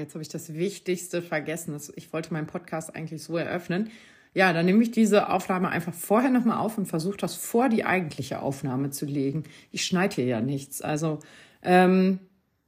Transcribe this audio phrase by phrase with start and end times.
[0.00, 1.78] jetzt habe ich das Wichtigste vergessen.
[1.94, 3.90] Ich wollte meinen Podcast eigentlich so eröffnen.
[4.32, 7.84] Ja, dann nehme ich diese Aufnahme einfach vorher nochmal auf und versuche das vor die
[7.84, 9.44] eigentliche Aufnahme zu legen.
[9.72, 10.82] Ich schneide hier ja nichts.
[10.82, 11.18] Also
[11.62, 12.20] ähm,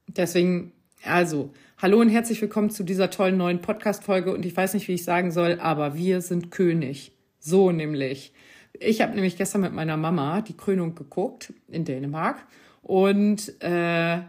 [0.07, 0.73] deswegen,
[1.03, 4.33] also, hallo und herzlich willkommen zu dieser tollen neuen Podcast-Folge.
[4.33, 7.13] Und ich weiß nicht, wie ich sagen soll, aber wir sind König.
[7.39, 8.33] So nämlich.
[8.73, 12.45] Ich habe nämlich gestern mit meiner Mama die Krönung geguckt in Dänemark.
[12.81, 14.19] Und äh,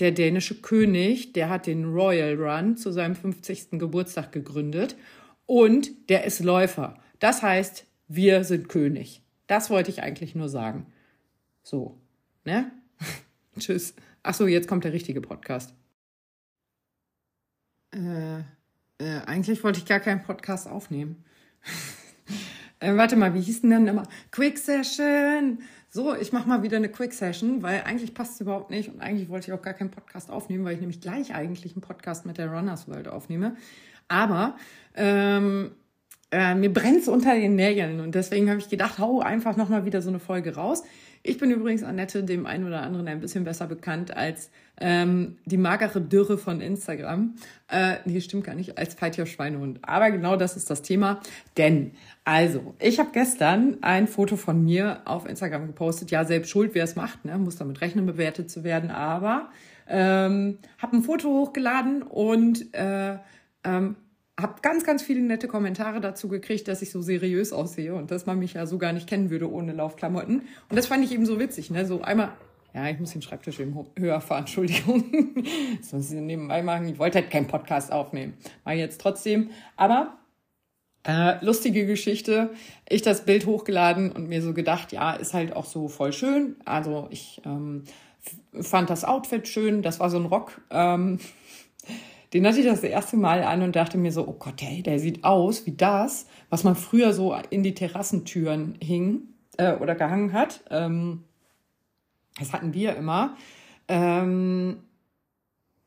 [0.00, 3.72] der dänische König, der hat den Royal Run zu seinem 50.
[3.72, 4.96] Geburtstag gegründet
[5.46, 6.98] und der ist Läufer.
[7.18, 9.22] Das heißt, wir sind König.
[9.46, 10.86] Das wollte ich eigentlich nur sagen.
[11.62, 11.98] So,
[12.44, 12.72] ne?
[13.58, 13.94] Tschüss.
[14.22, 15.74] Ach so, jetzt kommt der richtige Podcast.
[17.92, 18.40] Äh,
[18.98, 21.24] äh, eigentlich wollte ich gar keinen Podcast aufnehmen.
[22.80, 24.06] äh, warte mal, wie hieß denn dann immer?
[24.30, 25.60] Quick Session.
[25.92, 29.00] So, ich mache mal wieder eine Quick Session, weil eigentlich passt es überhaupt nicht und
[29.00, 32.26] eigentlich wollte ich auch gar keinen Podcast aufnehmen, weil ich nämlich gleich eigentlich einen Podcast
[32.26, 33.56] mit der Runners World aufnehme.
[34.06, 34.56] Aber
[34.94, 35.72] ähm,
[36.30, 40.00] äh, mir brennt's unter den Nägeln und deswegen habe ich gedacht, hau einfach nochmal wieder
[40.00, 40.84] so eine Folge raus.
[41.22, 45.58] Ich bin übrigens Annette dem einen oder anderen ein bisschen besser bekannt als ähm, die
[45.58, 47.34] magere Dürre von Instagram.
[47.68, 49.80] Äh, nee, stimmt gar nicht, als Feitier Schweinehund.
[49.82, 51.20] Aber genau das ist das Thema.
[51.58, 51.92] Denn,
[52.24, 56.10] also, ich habe gestern ein Foto von mir auf Instagram gepostet.
[56.10, 57.36] Ja, selbst schuld, wer es macht, ne?
[57.36, 58.90] muss damit rechnen, bewertet zu werden.
[58.90, 59.50] Aber
[59.88, 63.18] ähm, habe ein Foto hochgeladen und äh,
[63.64, 63.96] ähm,
[64.42, 68.26] habe ganz, ganz viele nette Kommentare dazu gekriegt, dass ich so seriös aussehe und dass
[68.26, 70.40] man mich ja so gar nicht kennen würde ohne Laufklamotten.
[70.68, 71.86] Und das fand ich eben so witzig, ne?
[71.86, 72.32] So einmal,
[72.74, 75.04] ja, ich muss den Schreibtisch eben höher fahren, Entschuldigung.
[75.80, 76.88] Das muss ich nebenbei machen.
[76.88, 78.34] Ich wollte halt keinen Podcast aufnehmen.
[78.66, 79.50] Ich jetzt trotzdem.
[79.76, 80.18] Aber
[81.06, 82.50] äh, lustige Geschichte.
[82.88, 86.56] Ich das Bild hochgeladen und mir so gedacht, ja, ist halt auch so voll schön.
[86.64, 87.84] Also ich ähm,
[88.60, 89.82] fand das Outfit schön.
[89.82, 90.60] Das war so ein Rock.
[90.70, 91.18] Ähm,
[92.32, 94.98] den hatte ich das erste Mal an und dachte mir so, oh Gott, ey, der
[94.98, 99.22] sieht aus wie das, was man früher so in die Terrassentüren hing
[99.56, 100.62] äh, oder gehangen hat.
[100.70, 101.24] Ähm,
[102.38, 103.36] das hatten wir immer.
[103.88, 104.78] Ähm,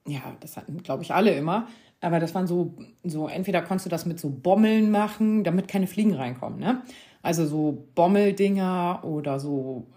[0.05, 1.67] ja, das hatten, glaube ich, alle immer.
[2.01, 5.87] Aber das waren so, so, entweder konntest du das mit so Bommeln machen, damit keine
[5.87, 6.81] Fliegen reinkommen, ne?
[7.21, 9.87] Also so Bommeldinger oder so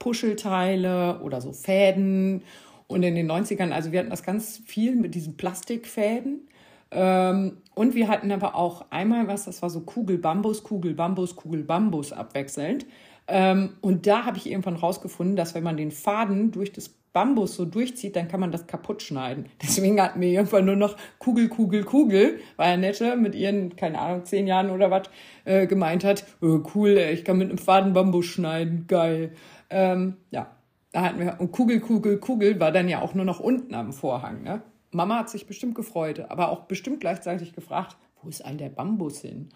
[0.00, 2.42] Puschelteile oder so Fäden
[2.86, 6.48] und in den 90ern, also wir hatten das ganz viel mit diesen Plastikfäden.
[6.90, 11.36] Ähm, und wir hatten aber auch einmal was, das war so Kugel Bambus, Kugel Bambus,
[11.36, 12.86] Kugel Bambus abwechselnd.
[13.28, 17.56] Ähm, und da habe ich irgendwann rausgefunden, dass wenn man den Faden durch das Bambus
[17.56, 19.46] so durchzieht, dann kann man das kaputt schneiden.
[19.62, 24.24] Deswegen hatten wir irgendwann nur noch Kugel, Kugel, Kugel, weil Annette mit ihren, keine Ahnung,
[24.24, 25.08] zehn Jahren oder was
[25.44, 29.32] äh, gemeint hat, oh, cool, ich kann mit einem Faden Bambus schneiden, geil.
[29.70, 30.50] Ähm, ja,
[30.92, 33.92] da hatten wir, und Kugel, Kugel, Kugel war dann ja auch nur noch unten am
[33.92, 34.42] Vorhang.
[34.42, 34.62] Ne?
[34.90, 39.20] Mama hat sich bestimmt gefreut, aber auch bestimmt gleichzeitig gefragt, wo ist all der Bambus
[39.20, 39.48] hin?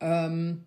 [0.00, 0.66] Ähm,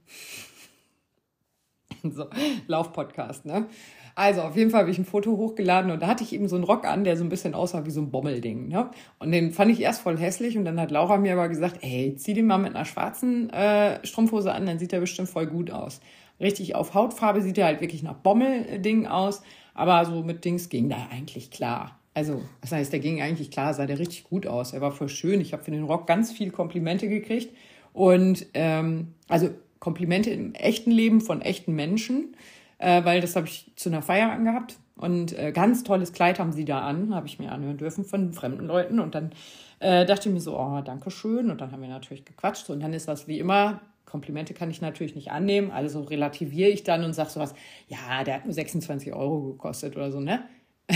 [2.04, 2.28] so,
[2.68, 3.68] Laufpodcast, ne?
[4.16, 6.56] Also, auf jeden Fall habe ich ein Foto hochgeladen und da hatte ich eben so
[6.56, 8.68] einen Rock an, der so ein bisschen aussah wie so ein Bommelding.
[8.68, 8.92] Ne?
[9.18, 12.16] Und den fand ich erst voll hässlich und dann hat Laura mir aber gesagt, ey,
[12.16, 15.72] zieh den mal mit einer schwarzen äh, Strumpfhose an, dann sieht der bestimmt voll gut
[15.72, 16.00] aus.
[16.40, 19.42] Richtig auf Hautfarbe sieht er halt wirklich nach Bommelding aus.
[19.74, 22.00] Aber so mit Dings ging da eigentlich klar.
[22.14, 24.74] Also, das heißt, der ging eigentlich klar, sah der richtig gut aus.
[24.74, 25.42] Er war voll schön.
[25.42, 27.56] Ich habe für den Rock ganz viel Komplimente gekriegt.
[27.92, 32.36] Und ähm, also Komplimente im echten Leben von echten Menschen,
[32.78, 34.78] äh, weil das habe ich zu einer Feier angehabt.
[34.96, 38.32] Und äh, ganz tolles Kleid haben sie da an, habe ich mir anhören dürfen von
[38.32, 39.00] fremden Leuten.
[39.00, 39.32] Und dann
[39.80, 41.50] äh, dachte ich mir so, oh, danke schön.
[41.50, 42.70] Und dann haben wir natürlich gequatscht.
[42.70, 43.82] Und dann ist das wie immer
[44.14, 47.56] Komplimente kann ich natürlich nicht annehmen, also relativiere ich dann und sage sowas,
[47.88, 50.48] ja, der hat nur 26 Euro gekostet oder so, ne?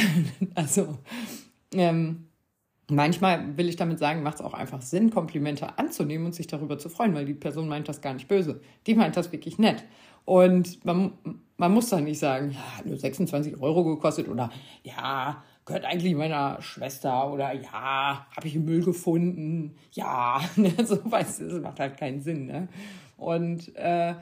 [0.53, 0.99] also,
[1.73, 2.27] ähm,
[2.91, 6.77] manchmal will ich damit sagen, macht es auch einfach Sinn, Komplimente anzunehmen und sich darüber
[6.77, 8.61] zu freuen, weil die Person meint das gar nicht böse.
[8.85, 9.83] Die meint das wirklich nett.
[10.23, 11.13] Und man,
[11.57, 14.51] man muss dann nicht sagen, ja, hat nur 26 Euro gekostet oder
[14.83, 20.99] ja, gehört eigentlich meiner Schwester oder ja, habe ich im Müll gefunden, ja, ne, so
[21.03, 22.45] weißt du, das macht halt keinen Sinn.
[22.45, 22.69] Ne?
[23.17, 24.15] Und äh,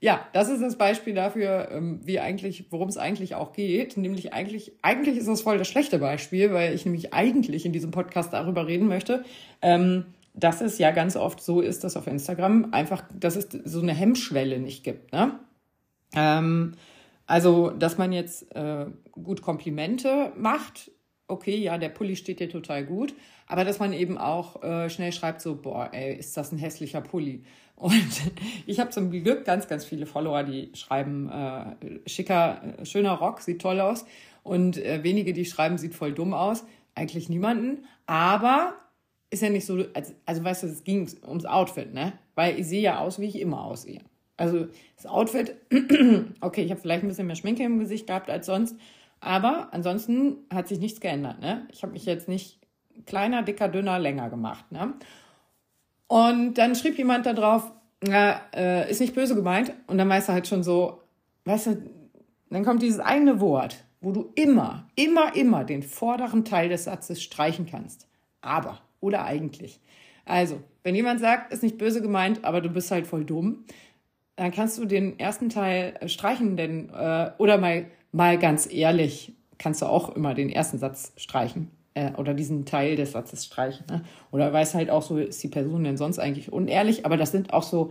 [0.00, 3.96] ja, das ist das Beispiel dafür, ähm, wie eigentlich, worum es eigentlich auch geht.
[3.96, 7.92] Nämlich eigentlich, eigentlich ist das voll das schlechte Beispiel, weil ich nämlich eigentlich in diesem
[7.92, 9.24] Podcast darüber reden möchte,
[9.62, 13.80] ähm, dass es ja ganz oft so ist, dass auf Instagram einfach, dass es so
[13.80, 15.12] eine Hemmschwelle nicht gibt.
[15.12, 15.38] Ne?
[16.14, 16.72] Ähm,
[17.26, 20.90] also, dass man jetzt äh, gut Komplimente macht,
[21.32, 23.14] okay, ja, der Pulli steht dir total gut,
[23.46, 27.00] aber dass man eben auch äh, schnell schreibt, so, boah, ey, ist das ein hässlicher
[27.00, 27.44] Pulli?
[27.82, 28.22] Und
[28.66, 33.40] ich habe zum Glück ganz, ganz viele Follower, die schreiben, äh, schicker, äh, schöner Rock,
[33.40, 34.04] sieht toll aus.
[34.44, 36.64] Und äh, wenige, die schreiben, sieht voll dumm aus.
[36.94, 37.84] Eigentlich niemanden.
[38.06, 38.74] Aber
[39.30, 42.12] ist ja nicht so, also, also weißt du, es ging ums Outfit, ne?
[42.36, 44.00] Weil ich sehe ja aus, wie ich immer aussehe.
[44.36, 45.56] Also das Outfit,
[46.40, 48.76] okay, ich habe vielleicht ein bisschen mehr Schminke im Gesicht gehabt als sonst,
[49.22, 51.40] aber ansonsten hat sich nichts geändert.
[51.40, 51.66] Ne?
[51.70, 52.58] Ich habe mich jetzt nicht
[53.06, 54.70] kleiner, dicker, dünner, länger gemacht.
[54.72, 54.94] Ne?
[56.08, 57.70] Und dann schrieb jemand da drauf,
[58.04, 59.72] äh, ist nicht böse gemeint.
[59.86, 61.02] Und dann weißt du halt schon so,
[61.44, 61.82] weißt du,
[62.50, 67.22] dann kommt dieses eine Wort, wo du immer, immer, immer den vorderen Teil des Satzes
[67.22, 68.08] streichen kannst.
[68.40, 69.80] Aber oder eigentlich.
[70.24, 73.64] Also, wenn jemand sagt, ist nicht böse gemeint, aber du bist halt voll dumm,
[74.34, 79.32] dann kannst du den ersten Teil äh, streichen, denn äh, oder mal mal ganz ehrlich,
[79.58, 83.86] kannst du auch immer den ersten Satz streichen äh, oder diesen Teil des Satzes streichen.
[83.90, 84.02] Ne?
[84.30, 87.06] Oder weiß halt auch so, ist die Person denn sonst eigentlich unehrlich?
[87.06, 87.90] Aber das sind auch so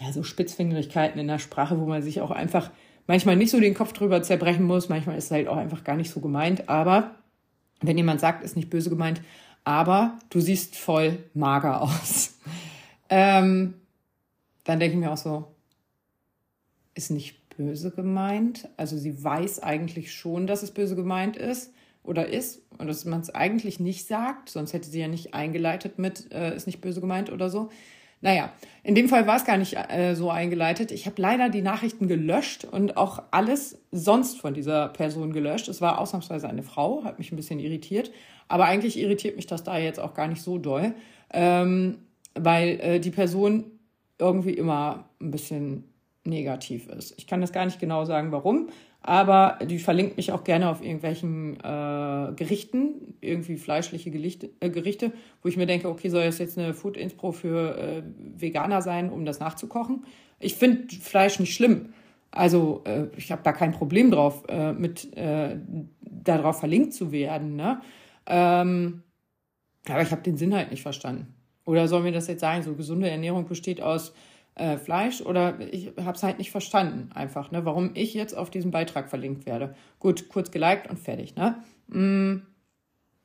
[0.00, 2.70] ja so Spitzfingerigkeiten in der Sprache, wo man sich auch einfach
[3.06, 4.88] manchmal nicht so den Kopf drüber zerbrechen muss.
[4.88, 6.68] Manchmal ist es halt auch einfach gar nicht so gemeint.
[6.68, 7.14] Aber
[7.80, 9.20] wenn jemand sagt, ist nicht böse gemeint,
[9.64, 12.38] aber du siehst voll mager aus,
[13.08, 13.74] ähm,
[14.64, 15.48] dann denke ich mir auch so,
[16.94, 18.68] ist nicht böse gemeint.
[18.78, 23.20] Also sie weiß eigentlich schon, dass es böse gemeint ist oder ist und dass man
[23.20, 27.02] es eigentlich nicht sagt, sonst hätte sie ja nicht eingeleitet mit, äh, ist nicht böse
[27.02, 27.68] gemeint oder so.
[28.22, 28.50] Naja,
[28.82, 30.90] in dem Fall war es gar nicht äh, so eingeleitet.
[30.90, 35.68] Ich habe leider die Nachrichten gelöscht und auch alles sonst von dieser Person gelöscht.
[35.68, 38.10] Es war ausnahmsweise eine Frau, hat mich ein bisschen irritiert.
[38.48, 40.94] Aber eigentlich irritiert mich das da jetzt auch gar nicht so doll,
[41.32, 41.98] ähm,
[42.34, 43.64] weil äh, die Person
[44.18, 45.89] irgendwie immer ein bisschen
[46.24, 47.14] negativ ist.
[47.18, 48.68] Ich kann das gar nicht genau sagen, warum,
[49.02, 55.12] aber die verlinkt mich auch gerne auf irgendwelchen äh, Gerichten, irgendwie fleischliche Gerichte, äh, Gerichte,
[55.42, 58.02] wo ich mir denke, okay, soll das jetzt eine Food Inspro für äh,
[58.36, 60.04] Veganer sein, um das nachzukochen?
[60.38, 61.94] Ich finde Fleisch nicht schlimm.
[62.30, 65.56] Also äh, ich habe da kein Problem drauf, äh, mit äh,
[66.02, 67.56] darauf verlinkt zu werden.
[67.56, 67.80] Ne?
[68.26, 69.02] Ähm,
[69.88, 71.34] aber ich habe den Sinn halt nicht verstanden.
[71.64, 74.12] Oder soll mir das jetzt sagen, so gesunde Ernährung besteht aus
[74.60, 78.50] äh, Fleisch oder ich habe es halt nicht verstanden einfach, ne, warum ich jetzt auf
[78.50, 79.74] diesem Beitrag verlinkt werde.
[79.98, 81.34] Gut, kurz geliked und fertig.
[81.34, 81.56] Ne?
[81.88, 82.42] Mm,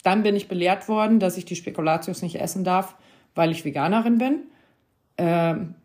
[0.04, 2.96] dann bin ich belehrt worden, dass ich die Spekulatius nicht essen darf,
[3.36, 4.44] weil ich Veganerin bin.
[5.18, 5.76] Ähm,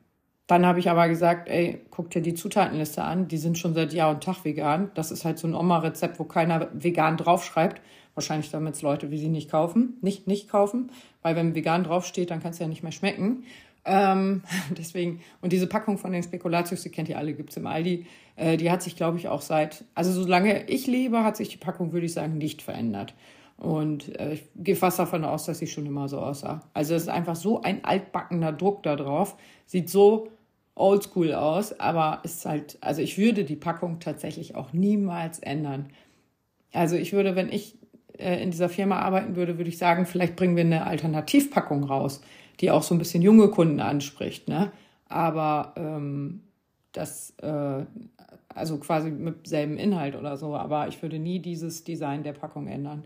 [0.47, 3.93] dann habe ich aber gesagt, ey, guck dir die Zutatenliste an, die sind schon seit
[3.93, 4.91] Jahr und Tag vegan.
[4.94, 7.81] Das ist halt so ein Oma-Rezept, wo keiner vegan draufschreibt.
[8.14, 10.91] Wahrscheinlich damit es Leute wie sie nicht kaufen, nicht nicht kaufen,
[11.23, 13.44] weil wenn vegan draufsteht, dann kann es ja nicht mehr schmecken.
[13.84, 14.42] Ähm,
[14.76, 18.06] deswegen, und diese Packung von den Spekulatius, die kennt ihr alle, gibt es im Aldi,
[18.36, 21.56] äh, die hat sich, glaube ich, auch seit, also solange ich lebe, hat sich die
[21.56, 23.14] Packung, würde ich sagen, nicht verändert.
[23.56, 26.62] Und äh, ich gehe fast davon aus, dass sie schon immer so aussah.
[26.72, 29.36] Also es ist einfach so ein altbackener Druck da drauf.
[29.66, 30.28] Sieht so
[30.74, 35.90] oldschool aus, aber ist halt, also ich würde die Packung tatsächlich auch niemals ändern.
[36.72, 37.76] Also ich würde, wenn ich
[38.16, 42.22] äh, in dieser Firma arbeiten würde, würde ich sagen, vielleicht bringen wir eine Alternativpackung raus
[42.60, 44.48] die auch so ein bisschen junge Kunden anspricht.
[44.48, 44.70] Ne?
[45.08, 46.42] Aber ähm,
[46.92, 47.84] das, äh,
[48.54, 50.56] also quasi mit selben Inhalt oder so.
[50.56, 53.04] Aber ich würde nie dieses Design der Packung ändern.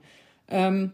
[0.49, 0.93] Ähm,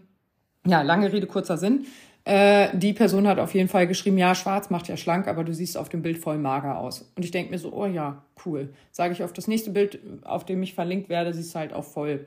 [0.67, 1.87] ja, lange Rede, kurzer Sinn.
[2.25, 5.55] Äh, die Person hat auf jeden Fall geschrieben, ja, schwarz macht ja schlank, aber du
[5.55, 7.11] siehst auf dem Bild voll mager aus.
[7.17, 8.75] Und ich denke mir so, oh ja, cool.
[8.93, 11.85] Sage ich auf das nächste Bild, auf dem ich verlinkt werde, siehst du halt auch
[11.85, 12.27] voll,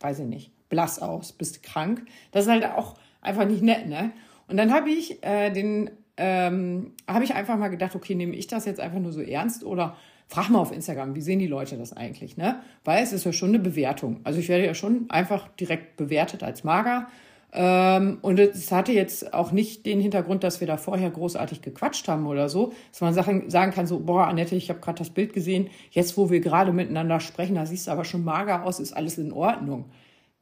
[0.00, 2.02] weiß ich nicht, blass aus, bist krank.
[2.32, 4.10] Das ist halt auch einfach nicht nett, ne?
[4.48, 8.46] Und dann habe ich äh, den, ähm, habe ich einfach mal gedacht, okay, nehme ich
[8.46, 11.76] das jetzt einfach nur so ernst oder frag mal auf Instagram, wie sehen die Leute
[11.76, 12.60] das eigentlich, ne?
[12.84, 14.20] Weil es ist ja schon eine Bewertung.
[14.24, 17.08] Also ich werde ja schon einfach direkt bewertet als mager.
[17.50, 22.06] Ähm, und es hatte jetzt auch nicht den Hintergrund, dass wir da vorher großartig gequatscht
[22.06, 25.10] haben oder so, dass man sagen, sagen kann, so, boah, Annette, ich habe gerade das
[25.10, 28.80] Bild gesehen, jetzt wo wir gerade miteinander sprechen, da siehst du aber schon mager aus,
[28.80, 29.86] ist alles in Ordnung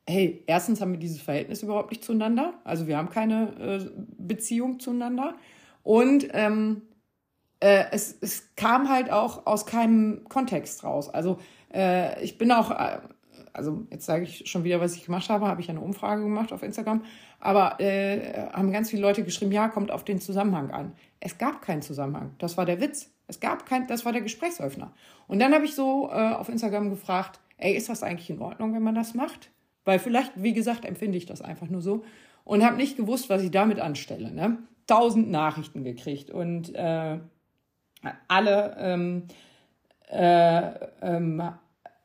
[0.09, 2.55] hey, erstens haben wir dieses Verhältnis überhaupt nicht zueinander.
[2.65, 5.35] Also wir haben keine äh, Beziehung zueinander.
[5.83, 6.83] Und ähm,
[7.61, 11.09] äh, es, es kam halt auch aus keinem Kontext raus.
[11.09, 11.39] Also
[11.73, 12.99] äh, ich bin auch, äh,
[13.53, 16.53] also jetzt sage ich schon wieder, was ich gemacht habe, habe ich eine Umfrage gemacht
[16.53, 17.05] auf Instagram,
[17.41, 20.93] aber äh, haben ganz viele Leute geschrieben, ja, kommt auf den Zusammenhang an.
[21.21, 22.35] Es gab keinen Zusammenhang.
[22.39, 23.11] Das war der Witz.
[23.27, 24.93] Es gab kein, das war der Gesprächsöffner.
[25.27, 28.75] Und dann habe ich so äh, auf Instagram gefragt, ey, ist das eigentlich in Ordnung,
[28.75, 29.51] wenn man das macht?
[29.87, 32.05] Weil vielleicht, wie gesagt, empfinde ich das einfach nur so
[32.45, 34.31] und habe nicht gewusst, was ich damit anstelle.
[34.33, 34.59] Ne?
[34.87, 37.19] Tausend Nachrichten gekriegt und äh,
[38.29, 39.23] alle, ähm,
[40.11, 41.43] äh, ähm,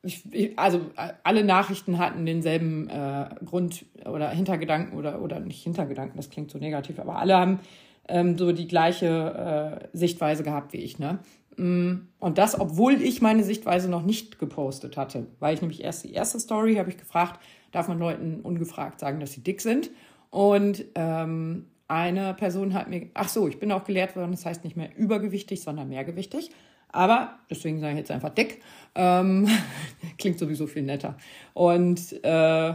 [0.02, 0.80] ich, also
[1.22, 6.58] alle Nachrichten hatten denselben äh, Grund oder Hintergedanken oder, oder nicht Hintergedanken, das klingt so
[6.58, 7.60] negativ, aber alle haben
[8.08, 10.98] ähm, so die gleiche äh, Sichtweise gehabt wie ich.
[11.00, 11.18] Ne?
[11.56, 16.04] Mm, und das, obwohl ich meine Sichtweise noch nicht gepostet hatte, weil ich nämlich erst
[16.04, 17.40] die erste Story habe ich gefragt,
[17.72, 19.90] darf man Leuten ungefragt sagen, dass sie dick sind.
[20.30, 24.64] Und ähm, eine Person hat mir, ach so, ich bin auch gelehrt worden, das heißt
[24.64, 26.50] nicht mehr übergewichtig, sondern mehrgewichtig.
[26.88, 28.62] Aber, deswegen sage ich jetzt einfach dick,
[28.94, 29.48] ähm,
[30.18, 31.16] klingt sowieso viel netter.
[31.54, 32.74] Und äh,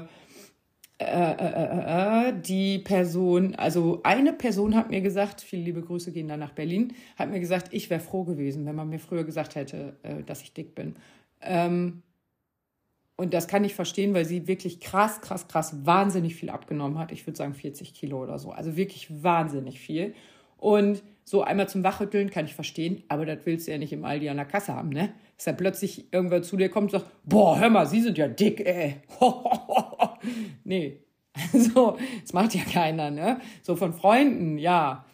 [1.00, 6.28] äh, äh, äh, die Person, also eine Person hat mir gesagt, viele liebe Grüße gehen
[6.28, 9.54] dann nach Berlin, hat mir gesagt, ich wäre froh gewesen, wenn man mir früher gesagt
[9.54, 10.96] hätte, äh, dass ich dick bin.
[11.42, 12.02] Ähm,
[13.18, 17.12] und das kann ich verstehen, weil sie wirklich krass, krass, krass wahnsinnig viel abgenommen hat.
[17.12, 18.52] Ich würde sagen 40 Kilo oder so.
[18.52, 20.14] Also wirklich wahnsinnig viel.
[20.58, 24.06] Und so einmal zum Wachrütteln kann ich verstehen, aber das willst du ja nicht im
[24.06, 25.14] Aldi an der Kasse haben, ne?
[25.36, 28.28] Dass er plötzlich irgendwer zu dir kommt und sagt, boah, hör mal, Sie sind ja
[28.28, 28.98] dick, ey.
[30.64, 31.00] nee.
[31.54, 33.40] Also, das macht ja keiner, ne?
[33.62, 35.06] So von Freunden, ja.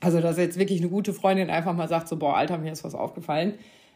[0.00, 2.84] Also, dass jetzt wirklich eine gute Freundin einfach mal sagt, so, boah, Alter, mir ist
[2.84, 3.54] was aufgefallen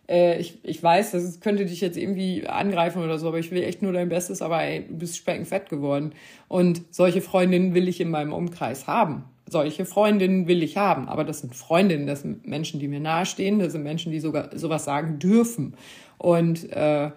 [0.09, 3.63] äh, ich, ich weiß, das könnte dich jetzt irgendwie angreifen oder so, aber ich will
[3.63, 6.13] echt nur dein Bestes, aber ey, du bist speckenfett geworden.
[6.49, 9.25] Und solche Freundinnen will ich in meinem Umkreis haben.
[9.49, 13.59] Solche Freundinnen will ich haben, aber das sind Freundinnen, das sind Menschen, die mir nahestehen,
[13.59, 15.75] das sind Menschen, die sogar sowas sagen dürfen.
[16.17, 17.11] Und äh,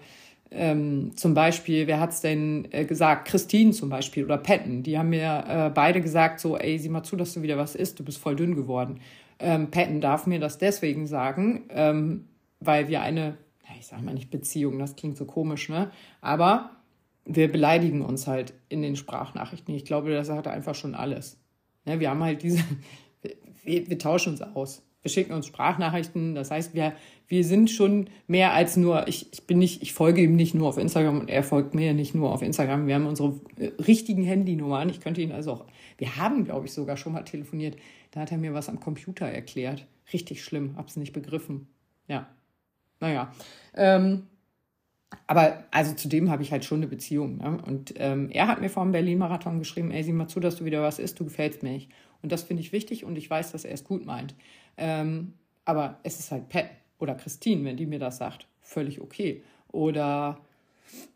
[0.51, 3.27] ähm, zum Beispiel, wer hat's denn äh, gesagt?
[3.27, 7.03] Christine zum Beispiel oder Patton, die haben mir äh, beide gesagt, so, ey, sieh mal
[7.03, 8.99] zu, dass du wieder was isst, du bist voll dünn geworden.
[9.39, 12.25] Ähm, Patton darf mir das deswegen sagen, ähm,
[12.59, 13.37] weil wir eine,
[13.79, 15.91] ich sag mal nicht Beziehung, das klingt so komisch, ne?
[16.21, 16.71] Aber
[17.27, 19.75] wir beleidigen uns halt in den Sprachnachrichten.
[19.75, 21.37] Ich glaube, das hat einfach schon alles.
[21.85, 21.99] Ne?
[21.99, 22.63] Wir haben halt diese,
[23.63, 24.83] wir, wir tauschen uns aus.
[25.01, 26.35] Wir schicken uns Sprachnachrichten.
[26.35, 26.93] Das heißt, wir,
[27.27, 30.67] wir sind schon mehr als nur, ich, ich bin nicht, ich folge ihm nicht nur
[30.67, 32.87] auf Instagram und er folgt mir nicht nur auf Instagram.
[32.87, 34.89] Wir haben unsere äh, richtigen Handynummern.
[34.89, 35.65] Ich könnte ihn also auch,
[35.97, 37.77] wir haben, glaube ich, sogar schon mal telefoniert.
[38.11, 39.85] Da hat er mir was am Computer erklärt.
[40.13, 41.67] Richtig schlimm, hab's nicht begriffen.
[42.07, 42.27] Ja.
[42.99, 43.31] Naja.
[43.75, 44.27] Ähm,
[45.25, 47.37] aber also zu dem habe ich halt schon eine Beziehung.
[47.37, 47.59] Ne?
[47.65, 50.65] Und ähm, er hat mir vor dem Berlin-Marathon geschrieben, ey, sieh mal zu, dass du
[50.65, 51.89] wieder was isst, du gefällst mir nicht.
[52.21, 54.35] Und das finde ich wichtig und ich weiß, dass er es gut meint.
[54.77, 55.33] Ähm,
[55.65, 59.43] aber es ist halt Pat oder Christine, wenn die mir das sagt, völlig okay.
[59.71, 60.39] Oder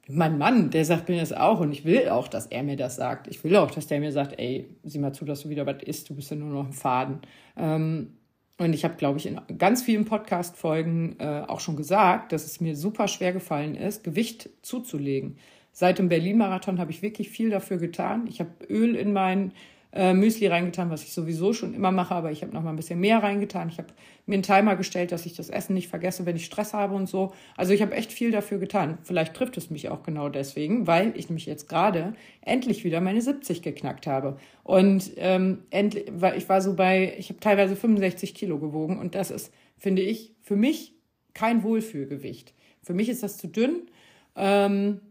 [0.07, 2.97] mein Mann, der sagt mir das auch und ich will auch, dass er mir das
[2.97, 3.27] sagt.
[3.27, 5.81] Ich will auch, dass der mir sagt, ey, sieh mal zu, dass du wieder was
[5.83, 7.19] isst, du bist ja nur noch ein Faden.
[7.57, 8.17] Ähm,
[8.61, 12.61] und ich habe, glaube ich, in ganz vielen Podcast-Folgen äh, auch schon gesagt, dass es
[12.61, 15.37] mir super schwer gefallen ist, Gewicht zuzulegen.
[15.71, 18.27] Seit dem Berlin-Marathon habe ich wirklich viel dafür getan.
[18.27, 19.53] Ich habe Öl in meinen
[19.93, 22.75] äh, Müsli reingetan, was ich sowieso schon immer mache, aber ich habe noch mal ein
[22.75, 23.69] bisschen mehr reingetan.
[23.69, 23.89] Ich habe
[24.25, 27.07] mir einen Timer gestellt, dass ich das Essen nicht vergesse, wenn ich Stress habe und
[27.07, 27.33] so.
[27.57, 28.97] Also ich habe echt viel dafür getan.
[29.03, 33.21] Vielleicht trifft es mich auch genau deswegen, weil ich mich jetzt gerade endlich wieder meine
[33.21, 34.37] 70 geknackt habe.
[34.63, 39.15] Und ähm, endlich, weil ich war so bei, ich habe teilweise 65 Kilo gewogen und
[39.15, 40.93] das ist, finde ich, für mich
[41.33, 42.53] kein Wohlfühlgewicht.
[42.83, 43.87] Für mich ist das zu dünn.
[44.35, 45.01] Ähm,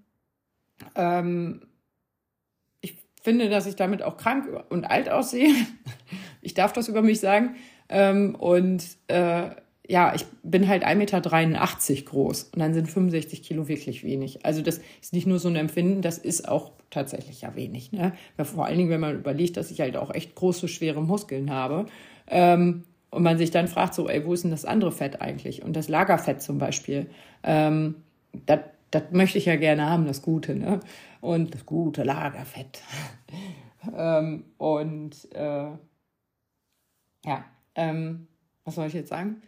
[0.96, 1.62] ähm,
[3.20, 5.52] finde, dass ich damit auch krank und alt aussehe.
[6.42, 7.56] Ich darf das über mich sagen.
[7.90, 9.50] Ähm, und äh,
[9.90, 11.20] ja, ich bin halt 1,83 Meter
[12.04, 14.46] groß und dann sind 65 Kilo wirklich wenig.
[14.46, 17.92] Also das ist nicht nur so ein Empfinden, das ist auch tatsächlich ja wenig.
[17.92, 18.12] Ne?
[18.42, 21.86] vor allen Dingen, wenn man überlegt, dass ich halt auch echt große, schwere Muskeln habe.
[22.28, 25.64] Ähm, und man sich dann fragt so, ey, wo ist denn das andere Fett eigentlich?
[25.64, 27.10] Und das Lagerfett zum Beispiel,
[27.42, 27.96] ähm,
[28.46, 30.80] das möchte ich ja gerne haben, das Gute, ne?
[31.20, 32.82] Und das gute Lagerfett.
[33.96, 35.70] ähm, und äh,
[37.24, 38.26] ja, ähm,
[38.64, 39.42] was soll ich jetzt sagen?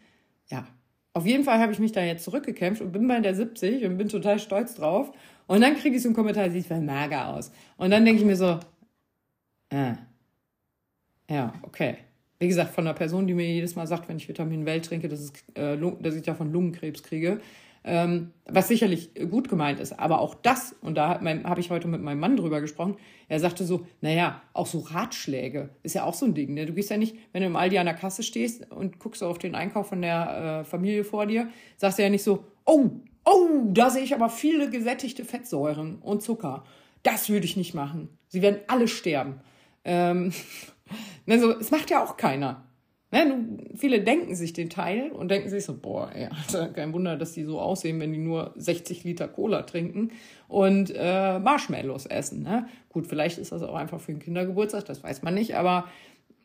[0.49, 0.67] Ja,
[1.15, 3.99] auf jeden Fall habe ich mich da jetzt zurückgekämpft und bin bei der 70 und
[3.99, 5.13] bin total stolz drauf.
[5.47, 7.53] Und dann kriege ich so einen Kommentar, sieht voll mager aus.
[7.77, 8.59] Und dann denke ich mir so,
[9.71, 9.95] äh,
[11.29, 11.97] ja, okay.
[12.39, 15.09] Wie gesagt, von einer Person, die mir jedes Mal sagt, wenn ich Vitamin Welt trinke,
[15.09, 17.41] dass, es, äh, dass ich davon Lungenkrebs kriege
[17.85, 19.99] ähm, was sicherlich gut gemeint ist.
[19.99, 22.97] Aber auch das, und da habe ich heute mit meinem Mann drüber gesprochen,
[23.29, 26.55] er sagte so, naja, auch so Ratschläge ist ja auch so ein Ding.
[26.55, 26.67] Ne?
[26.67, 29.39] Du gehst ja nicht, wenn du im Aldi an der Kasse stehst und guckst auf
[29.39, 32.91] den Einkauf von der äh, Familie vor dir, sagst du ja nicht so, oh,
[33.25, 36.65] oh, da sehe ich aber viele gesättigte Fettsäuren und Zucker.
[37.03, 38.09] Das würde ich nicht machen.
[38.29, 39.41] Sie werden alle sterben.
[39.85, 40.33] Ähm,
[41.29, 42.65] also, es macht ja auch keiner.
[43.13, 47.19] Ne, viele denken sich den Teil und denken sich so, boah, ey, Alter, kein Wunder,
[47.19, 50.13] dass die so aussehen, wenn die nur 60 Liter Cola trinken
[50.49, 52.43] und äh, Marshmallows essen.
[52.43, 52.67] Ne?
[52.89, 55.89] Gut, vielleicht ist das auch einfach für den Kindergeburtstag, das weiß man nicht, aber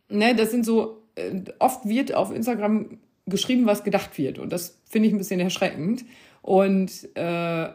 [0.10, 2.98] ne, das sind so, äh, oft wird auf Instagram
[3.28, 6.04] geschrieben, was gedacht wird und das finde ich ein bisschen erschreckend
[6.42, 7.70] und äh,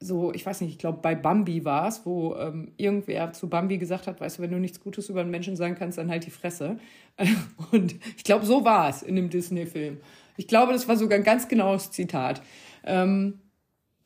[0.00, 3.78] so, ich weiß nicht, ich glaube, bei Bambi war es, wo ähm, irgendwer zu Bambi
[3.78, 6.24] gesagt hat, weißt du, wenn du nichts Gutes über einen Menschen sagen kannst, dann halt
[6.24, 6.78] die Fresse.
[7.72, 9.98] Und ich glaube, so war es in dem Disney-Film.
[10.36, 12.42] Ich glaube, das war sogar ein ganz genaues Zitat.
[12.84, 13.40] Ähm,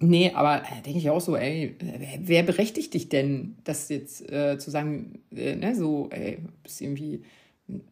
[0.05, 1.77] Nee, aber äh, denke ich auch so, ey,
[2.19, 7.23] wer berechtigt dich denn, das jetzt äh, zu sagen, äh, ne, so, ey, bist irgendwie,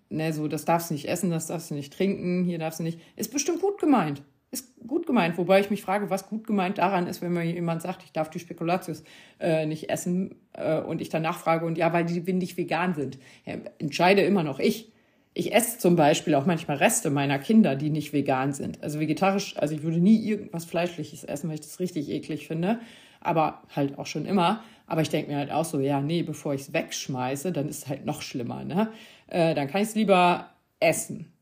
[0.08, 2.82] ne, so, das darfst du nicht essen, das darfst du nicht trinken, hier darfst du
[2.82, 2.98] nicht.
[3.14, 4.22] Ist bestimmt gut gemeint.
[4.52, 7.82] Ist gut gemeint, wobei ich mich frage, was gut gemeint daran ist, wenn mir jemand
[7.82, 9.04] sagt, ich darf die Spekulatius
[9.38, 13.18] äh, nicht essen äh, und ich danach frage und ja, weil die nicht vegan sind.
[13.46, 14.90] Ja, entscheide immer noch ich.
[15.32, 18.82] Ich esse zum Beispiel auch manchmal Reste meiner Kinder, die nicht vegan sind.
[18.82, 22.80] Also vegetarisch, also ich würde nie irgendwas Fleischliches essen, weil ich das richtig eklig finde.
[23.20, 24.64] Aber halt auch schon immer.
[24.88, 27.84] Aber ich denke mir halt auch so, ja, nee, bevor ich es wegschmeiße, dann ist
[27.84, 28.64] es halt noch schlimmer.
[28.64, 28.90] Ne?
[29.28, 31.32] Äh, dann kann ich es lieber essen.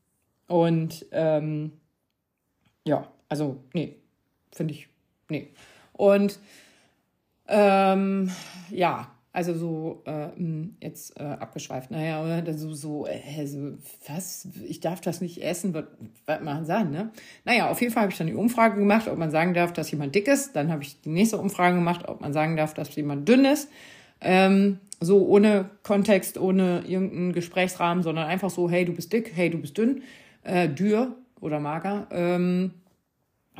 [0.47, 1.71] Und ähm,
[2.85, 3.97] ja, also, nee,
[4.51, 4.89] finde ich,
[5.29, 5.49] nee.
[5.93, 6.39] Und
[7.47, 8.31] ähm,
[8.69, 13.73] ja, also so äh, hm, jetzt äh, abgeschweift, naja, oder so, so, äh, so,
[14.07, 15.85] was, ich darf das nicht essen, was,
[16.25, 17.11] was machen sein, ne?
[17.45, 19.91] Naja, auf jeden Fall habe ich dann die Umfrage gemacht, ob man sagen darf, dass
[19.91, 20.55] jemand dick ist.
[20.55, 23.69] Dann habe ich die nächste Umfrage gemacht, ob man sagen darf, dass jemand dünn ist.
[24.21, 29.49] Ähm, so ohne Kontext, ohne irgendeinen Gesprächsrahmen, sondern einfach so, hey, du bist dick, hey,
[29.49, 30.03] du bist dünn,
[30.43, 32.07] äh, dürr oder mager.
[32.11, 32.71] Ähm,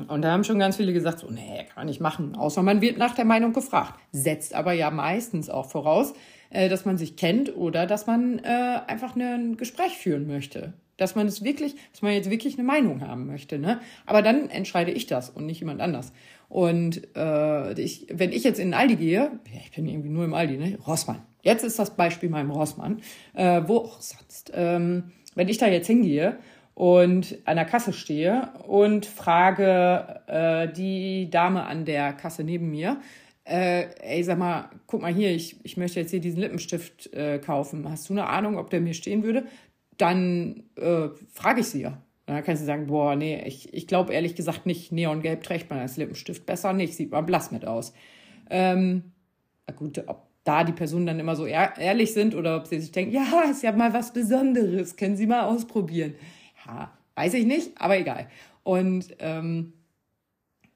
[0.08, 2.36] und da haben schon ganz viele gesagt, so, nee, kann man nicht machen.
[2.36, 4.00] Außer man wird nach der Meinung gefragt.
[4.12, 6.14] Setzt aber ja meistens auch voraus,
[6.50, 10.74] äh, dass man sich kennt oder dass man äh, einfach ein Gespräch führen möchte.
[10.98, 13.60] Dass man es wirklich, dass man jetzt wirklich eine Meinung haben möchte.
[13.60, 13.80] Ne?
[14.06, 16.12] Aber dann entscheide ich das und nicht jemand anders.
[16.50, 20.26] Und äh, ich, wenn ich jetzt in den Aldi gehe, ja, ich bin irgendwie nur
[20.26, 20.80] im Aldi, ne?
[20.86, 21.22] Rossmann.
[21.44, 23.02] Jetzt ist das Beispiel meinem Rossmann.
[23.34, 24.52] Äh, wo auch sonst.
[24.56, 26.40] Ähm, wenn ich da jetzt hingehe
[26.80, 33.02] und an der Kasse stehe und frage äh, die Dame an der Kasse neben mir,
[33.44, 37.40] äh, ey, sag mal, guck mal hier, ich, ich möchte jetzt hier diesen Lippenstift äh,
[37.40, 37.90] kaufen.
[37.90, 39.44] Hast du eine Ahnung, ob der mir stehen würde?
[39.98, 42.02] Dann äh, frage ich sie ja.
[42.28, 45.80] Dann kann sie sagen, boah, nee, ich, ich glaube ehrlich gesagt nicht, Neongelb trägt man
[45.80, 47.92] als Lippenstift besser nicht, sieht man blass mit aus.
[48.50, 49.12] Ähm,
[49.76, 53.14] gut, ob da die Personen dann immer so ehrlich sind oder ob sie sich denken,
[53.14, 56.16] ja, ist ja mal was Besonderes, können Sie mal ausprobieren.
[56.70, 58.28] Ja, weiß ich nicht, aber egal.
[58.64, 59.74] Und ähm,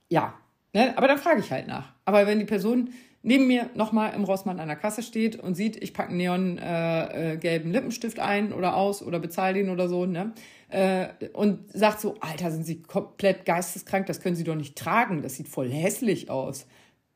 [0.09, 0.33] ja,
[0.73, 1.93] ne, aber dann frage ich halt nach.
[2.05, 2.89] Aber wenn die Person
[3.21, 6.61] neben mir nochmal im Rossmann an der Kasse steht und sieht, ich packe einen neongelben
[6.61, 10.33] äh, äh, Lippenstift ein oder aus oder bezahle den oder so, ne?
[10.69, 15.21] Äh, und sagt so, Alter, sind Sie komplett geisteskrank, das können Sie doch nicht tragen,
[15.21, 16.65] das sieht voll hässlich aus.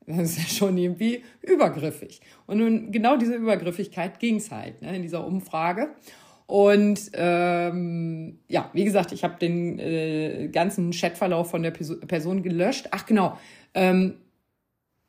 [0.06, 2.22] Das ist ja schon irgendwie übergriffig.
[2.46, 5.90] Und nun genau diese Übergriffigkeit ging es halt ne, in dieser Umfrage.
[6.48, 12.88] Und ähm, ja, wie gesagt, ich habe den äh, ganzen Chatverlauf von der Person gelöscht.
[12.92, 13.38] Ach genau,
[13.74, 14.16] ähm,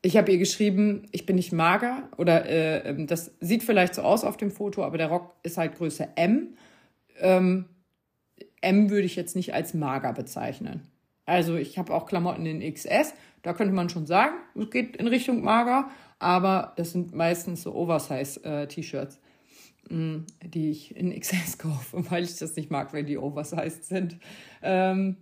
[0.01, 4.01] ich habe ihr geschrieben, ich bin nicht mager oder äh, ähm, das sieht vielleicht so
[4.01, 6.57] aus auf dem Foto, aber der Rock ist halt Größe M.
[7.19, 7.65] Ähm,
[8.61, 10.87] M würde ich jetzt nicht als mager bezeichnen.
[11.25, 15.07] Also ich habe auch Klamotten in XS, da könnte man schon sagen, es geht in
[15.07, 19.19] Richtung mager, aber das sind meistens so Oversize-T-Shirts.
[19.89, 24.17] Die ich in XS kaufe, weil ich das nicht mag, wenn die oversized sind.
[24.61, 25.17] Ähm,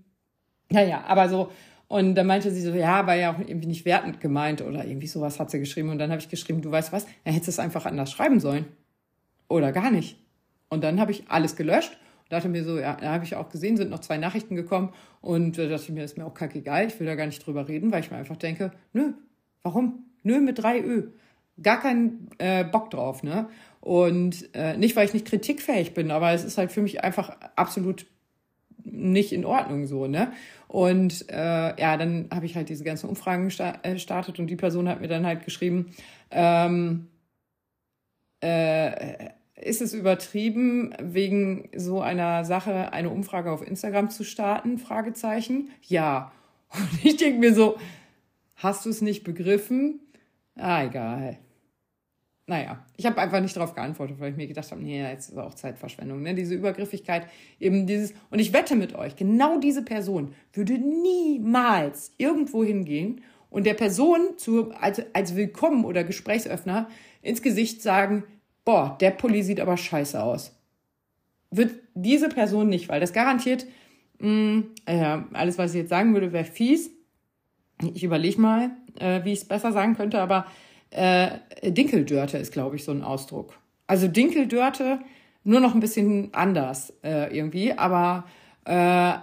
[0.70, 1.52] naja, aber so,
[1.88, 5.08] und dann meinte sie so, ja, war ja auch irgendwie nicht wertend gemeint oder irgendwie
[5.08, 5.90] sowas hat sie geschrieben.
[5.90, 8.40] Und dann habe ich geschrieben, du weißt was, dann hättest du es einfach anders schreiben
[8.40, 8.66] sollen.
[9.48, 10.20] Oder gar nicht.
[10.70, 13.48] Und dann habe ich alles gelöscht und dachte mir so, ja, da habe ich auch
[13.48, 16.88] gesehen, sind noch zwei Nachrichten gekommen und äh, dachte ich mir, ist mir auch kackegal,
[16.88, 19.14] ich will da gar nicht drüber reden, weil ich mir einfach denke, nö,
[19.64, 20.06] warum?
[20.24, 21.12] Nö mit drei Ö.
[21.64, 23.48] Gar keinen äh, Bock drauf, ne?
[23.82, 27.38] Und äh, nicht, weil ich nicht kritikfähig bin, aber es ist halt für mich einfach
[27.56, 28.06] absolut
[28.84, 30.32] nicht in Ordnung so, ne?
[30.68, 33.50] Und äh, ja, dann habe ich halt diese ganzen Umfragen
[33.84, 35.92] äh, gestartet und die Person hat mir dann halt geschrieben,
[36.32, 37.08] ähm,
[38.42, 44.78] äh, ist es übertrieben, wegen so einer Sache eine Umfrage auf Instagram zu starten?
[44.78, 45.70] Fragezeichen.
[45.82, 46.32] Ja.
[46.70, 47.78] Und ich denke mir so,
[48.58, 50.02] hast du es nicht begriffen?
[50.56, 51.40] Ah, egal
[52.50, 55.38] naja, ich habe einfach nicht darauf geantwortet, weil ich mir gedacht habe, nee, jetzt ist
[55.38, 56.34] auch Zeitverschwendung, ne?
[56.34, 57.28] Diese Übergriffigkeit,
[57.60, 63.66] eben dieses, und ich wette mit euch, genau diese Person würde niemals irgendwo hingehen und
[63.66, 66.88] der Person zu, als, als Willkommen oder Gesprächsöffner
[67.22, 68.24] ins Gesicht sagen,
[68.64, 70.58] boah, der Pulli sieht aber scheiße aus.
[71.52, 73.66] Wird diese Person nicht, weil das garantiert,
[74.20, 76.92] mh, mm, äh, alles, was ich jetzt sagen würde, wäre fies.
[77.94, 80.46] Ich überlege mal, äh, wie ich es besser sagen könnte, aber
[80.92, 81.30] äh,
[81.64, 83.58] Dinkeldörte ist, glaube ich, so ein Ausdruck.
[83.88, 85.00] Also Dinkeldörte
[85.44, 88.26] nur noch ein bisschen anders äh, irgendwie, aber
[88.66, 89.14] äh,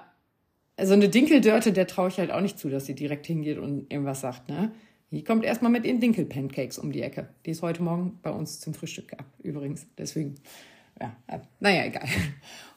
[0.83, 3.92] so eine Dinkeldörte, der traue ich halt auch nicht zu, dass sie direkt hingeht und
[3.92, 4.72] irgendwas sagt, ne?
[5.11, 7.29] Die kommt erstmal mit ihren Dinkelpancakes um die Ecke.
[7.46, 9.87] Die ist heute Morgen bei uns zum Frühstück gab, übrigens.
[9.96, 10.35] Deswegen,
[11.00, 12.09] ja, äh, naja, egal.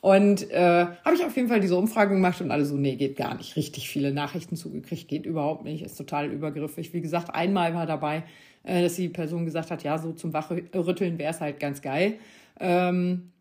[0.07, 3.17] Und äh, habe ich auf jeden Fall diese Umfrage gemacht und alle so, nee, geht
[3.17, 3.57] gar nicht.
[3.57, 6.93] Richtig viele Nachrichten zugekriegt, geht überhaupt nicht, ist total übergriffig.
[6.93, 8.23] Wie gesagt, einmal war dabei,
[8.63, 12.19] äh, dass die Person gesagt hat, ja, so zum Wachrütteln wäre es halt ganz geil.
[12.57, 13.33] Ähm,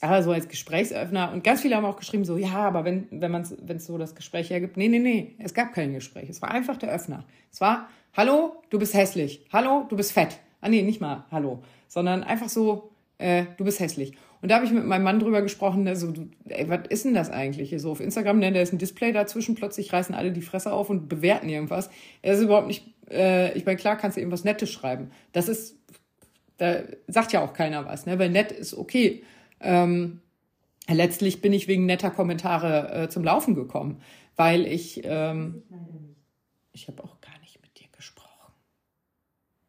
[0.00, 1.32] aber so als Gesprächsöffner.
[1.32, 4.14] Und ganz viele haben auch geschrieben, so, ja, aber wenn, wenn wenn es so das
[4.14, 6.28] Gespräch hergibt, nee, nee, nee, es gab kein Gespräch.
[6.30, 7.24] Es war einfach der Öffner.
[7.50, 9.44] Es war, hallo, du bist hässlich.
[9.52, 10.38] Hallo, du bist fett.
[10.60, 14.12] Ah, nee, nicht mal hallo, sondern einfach so, äh, du bist hässlich.
[14.42, 17.14] Und da habe ich mit meinem Mann drüber gesprochen, also, du, ey, was ist denn
[17.14, 17.72] das eigentlich?
[17.80, 20.90] So auf Instagram, ne, da ist ein Display dazwischen, plötzlich reißen alle die Fresse auf
[20.90, 21.90] und bewerten irgendwas.
[22.22, 25.12] Es ist überhaupt nicht, äh, ich meine, klar kannst du irgendwas Nettes schreiben.
[25.30, 25.78] Das ist,
[26.56, 29.22] da sagt ja auch keiner was, ne, weil nett ist okay.
[29.60, 30.20] Ähm,
[30.88, 34.02] letztlich bin ich wegen netter Kommentare äh, zum Laufen gekommen,
[34.34, 35.62] weil ich, ähm,
[36.72, 38.52] ich habe auch gar nicht mit dir gesprochen.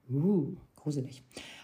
[0.10, 1.22] Uh, gruselig.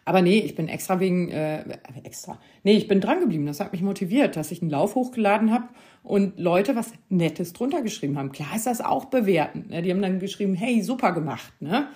[0.09, 1.63] Aber nee, ich bin extra wegen, äh,
[2.03, 3.45] extra, nee, ich bin dran geblieben.
[3.45, 5.65] Das hat mich motiviert, dass ich einen Lauf hochgeladen habe
[6.01, 8.31] und Leute was Nettes drunter geschrieben haben.
[8.31, 9.67] Klar ist das auch bewerten.
[9.69, 9.83] Ne?
[9.83, 11.53] Die haben dann geschrieben, hey, super gemacht.
[11.59, 11.89] Ne?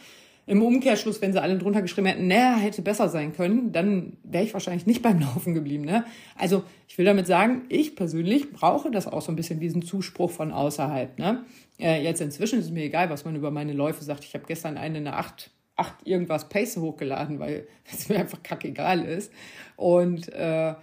[0.45, 4.43] Im Umkehrschluss, wenn sie alle drunter geschrieben hätten, naja, hätte besser sein können, dann wäre
[4.43, 5.83] ich wahrscheinlich nicht beim Laufen geblieben.
[5.83, 6.05] Ne?
[6.37, 10.29] Also ich will damit sagen, ich persönlich brauche das auch so ein bisschen, diesen Zuspruch
[10.29, 11.17] von außerhalb.
[11.17, 11.45] Ne?
[11.79, 14.23] Äh, jetzt inzwischen ist es mir egal, was man über meine Läufe sagt.
[14.23, 18.43] Ich habe gestern eine in der 8 acht irgendwas Pace hochgeladen, weil es mir einfach
[18.43, 19.31] kackegal ist.
[19.75, 20.75] Und äh,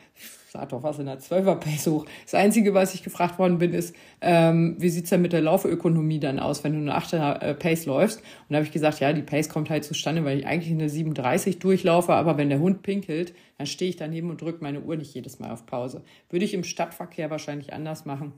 [0.50, 2.06] sag doch was in der 12er Pace hoch.
[2.24, 6.18] Das Einzige, was ich gefragt worden bin, ist, ähm, wie sieht's denn mit der Laufökonomie
[6.18, 8.18] dann aus, wenn du eine 8er äh, Pace läufst?
[8.18, 10.88] Und da habe ich gesagt, ja, die Pace kommt halt zustande, weil ich eigentlich eine
[10.88, 14.96] 37 durchlaufe, aber wenn der Hund pinkelt, dann stehe ich daneben und drücke meine Uhr
[14.96, 16.02] nicht jedes Mal auf Pause.
[16.30, 18.32] Würde ich im Stadtverkehr wahrscheinlich anders machen.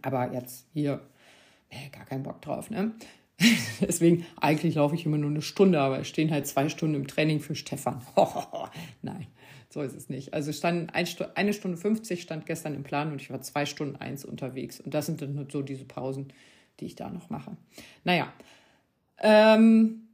[0.00, 1.00] Aber jetzt hier,
[1.70, 2.92] nee, gar keinen Bock drauf, ne?
[3.80, 7.06] Deswegen, eigentlich laufe ich immer nur eine Stunde, aber es stehen halt zwei Stunden im
[7.06, 8.02] Training für Stefan.
[9.02, 9.26] Nein,
[9.68, 10.34] so ist es nicht.
[10.34, 14.24] Also stand eine Stunde 50 stand gestern im Plan und ich war zwei Stunden eins
[14.24, 14.80] unterwegs.
[14.80, 16.32] Und das sind dann so diese Pausen,
[16.80, 17.56] die ich da noch mache.
[18.04, 18.32] Naja,
[19.18, 20.08] ähm,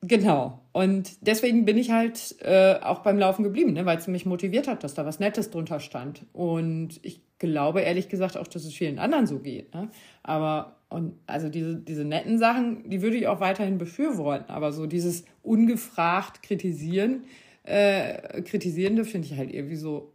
[0.00, 0.62] genau.
[0.72, 4.68] Und deswegen bin ich halt äh, auch beim Laufen geblieben, ne, weil es mich motiviert
[4.68, 6.26] hat, dass da was Nettes drunter stand.
[6.32, 9.74] Und ich glaube ehrlich gesagt auch, dass es vielen anderen so geht.
[9.74, 9.90] Ne?
[10.22, 14.50] Aber und also diese, diese netten Sachen, die würde ich auch weiterhin befürworten.
[14.50, 17.24] Aber so dieses ungefragt kritisieren,
[17.64, 20.12] äh, kritisierende finde ich halt irgendwie so,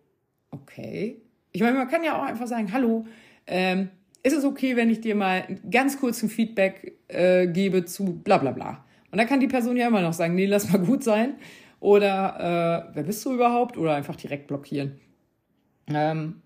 [0.49, 1.21] okay.
[1.51, 3.05] Ich meine, man kann ja auch einfach sagen, hallo,
[3.47, 3.89] ähm,
[4.23, 8.51] ist es okay, wenn ich dir mal ganz kurzen Feedback äh, gebe zu bla bla
[8.51, 8.85] bla.
[9.11, 11.35] Und dann kann die Person ja immer noch sagen, nee, lass mal gut sein.
[11.81, 13.77] Oder äh, wer bist du überhaupt?
[13.77, 14.99] Oder einfach direkt blockieren.
[15.87, 16.41] Ähm,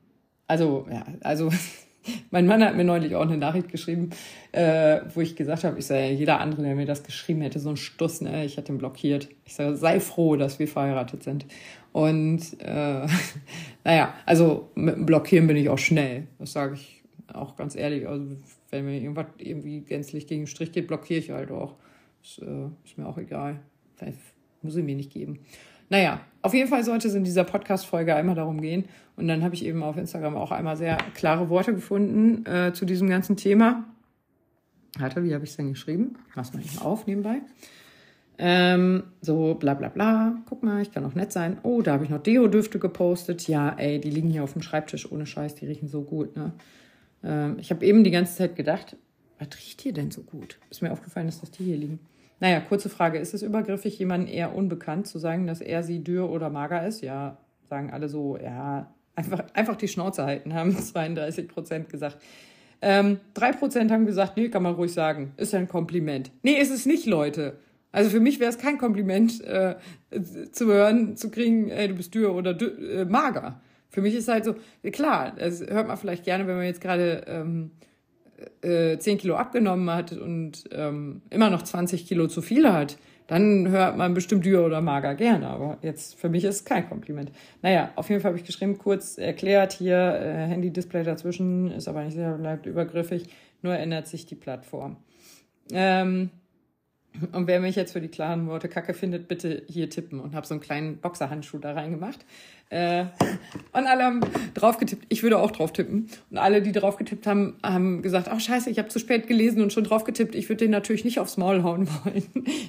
[0.48, 1.52] also, ja, also
[2.32, 4.10] Mein Mann hat mir neulich auch eine Nachricht geschrieben,
[4.52, 7.70] äh, wo ich gesagt habe, ich sage, jeder andere, der mir das geschrieben hätte, so
[7.70, 8.46] ein Stuss, ne?
[8.46, 9.30] ich hätte ihn blockiert.
[9.46, 11.46] Ich sage, sei froh, dass wir verheiratet sind.
[11.92, 13.08] Und äh,
[13.84, 16.28] naja, also mit dem Blockieren bin ich auch schnell.
[16.40, 18.08] Das sage ich auch ganz ehrlich.
[18.08, 18.36] Also
[18.70, 21.76] wenn mir irgendwas irgendwie gänzlich gegen den Strich geht, blockiere ich halt auch.
[22.22, 23.60] Das äh, ist mir auch egal.
[23.98, 24.14] Das
[24.62, 25.40] muss ich mir nicht geben.
[25.90, 28.86] Naja, auf jeden Fall sollte es in dieser Podcast-Folge einmal darum gehen.
[29.16, 32.86] Und dann habe ich eben auf Instagram auch einmal sehr klare Worte gefunden äh, zu
[32.86, 33.86] diesem ganzen Thema.
[34.98, 36.16] Warte, wie habe ich es denn geschrieben?
[36.36, 37.42] Mach's mal eben auf nebenbei.
[38.38, 40.38] Ähm, so bla bla bla.
[40.48, 41.58] Guck mal, ich kann auch nett sein.
[41.64, 43.48] Oh, da habe ich noch Deo-Düfte gepostet.
[43.48, 46.36] Ja, ey, die liegen hier auf dem Schreibtisch ohne Scheiß, die riechen so gut.
[46.36, 46.52] Ne?
[47.24, 48.98] Ähm, ich habe eben die ganze Zeit gedacht,
[49.40, 50.60] was riecht hier denn so gut?
[50.70, 52.00] Ist mir aufgefallen, dass das die hier liegen.
[52.40, 53.20] Naja, kurze Frage.
[53.20, 57.02] Ist es übergriffig, jemanden eher unbekannt zu sagen, dass er sie dürr oder mager ist?
[57.02, 57.38] Ja,
[57.70, 62.18] sagen alle so, ja, einfach, einfach die Schnauze halten, haben 32 Prozent gesagt.
[62.82, 65.34] Ähm, 3 Prozent haben gesagt, nee, kann man ruhig sagen.
[65.38, 66.32] Ist ja ein Kompliment.
[66.44, 67.58] Nee, ist es nicht, Leute.
[67.92, 69.76] Also für mich wäre es kein Kompliment, äh,
[70.52, 73.62] zu hören, zu kriegen, ey, du bist dürr oder dürr, äh, mager.
[73.90, 74.56] Für mich ist halt so,
[74.92, 77.72] klar, das hört man vielleicht gerne, wenn man jetzt gerade ähm,
[78.62, 83.70] äh, 10 Kilo abgenommen hat und ähm, immer noch 20 Kilo zu viel hat, dann
[83.70, 85.48] hört man bestimmt dürr oder mager gerne.
[85.48, 87.32] Aber jetzt für mich ist es kein Kompliment.
[87.62, 92.04] Naja, auf jeden Fall habe ich geschrieben, kurz erklärt hier, äh, Handy-Display dazwischen, ist aber
[92.04, 93.30] nicht sehr, bleibt übergriffig,
[93.62, 94.98] nur ändert sich die Plattform.
[95.72, 96.30] Ähm,
[97.32, 100.46] und wer mich jetzt für die klaren Worte Kacke findet, bitte hier tippen und habe
[100.46, 102.26] so einen kleinen Boxerhandschuh da reingemacht.
[102.70, 103.06] Äh,
[103.74, 104.22] und alle haben
[104.54, 105.06] drauf getippt.
[105.10, 106.10] Ich würde auch drauf tippen.
[106.32, 109.28] Und alle, die drauf getippt haben, haben gesagt, ach oh, scheiße, ich habe zu spät
[109.28, 110.36] gelesen und schon drauf getippt.
[110.36, 112.24] Ich würde den natürlich nicht aufs Maul hauen wollen.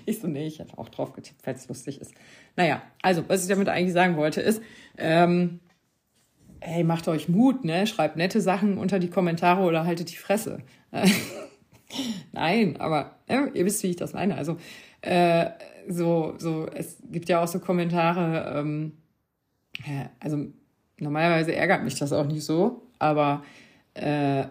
[0.04, 2.12] Ich so, nee, ich hätte auch drauf getippt, falls es lustig ist.
[2.56, 4.62] Naja, also, was ich damit eigentlich sagen wollte, ist,
[4.98, 5.60] ähm,
[6.60, 7.86] hey, macht euch Mut, ne?
[7.86, 10.58] Schreibt nette Sachen unter die Kommentare oder haltet die Fresse.
[12.32, 14.36] Nein, aber äh, ihr wisst, wie ich das meine.
[14.36, 14.56] Also
[15.02, 15.50] äh,
[15.88, 18.92] so, so, es gibt ja auch so Kommentare, ähm,
[20.20, 20.46] also
[20.98, 23.44] normalerweise ärgert mich das auch nicht so, aber
[23.94, 24.44] äh,